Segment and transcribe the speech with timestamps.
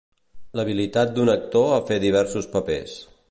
[0.59, 2.97] L'habilitat d'un actor a fer diversos papers.